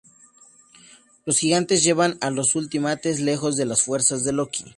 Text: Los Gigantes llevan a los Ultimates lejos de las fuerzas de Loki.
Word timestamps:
Los 1.27 1.37
Gigantes 1.37 1.83
llevan 1.83 2.17
a 2.21 2.31
los 2.31 2.55
Ultimates 2.55 3.19
lejos 3.19 3.55
de 3.55 3.67
las 3.67 3.83
fuerzas 3.83 4.23
de 4.23 4.31
Loki. 4.33 4.65